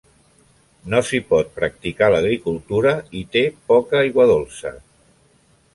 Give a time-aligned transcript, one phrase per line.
[0.93, 4.75] No s'hi pot practicar l'agricultura i té poca aigua dolça.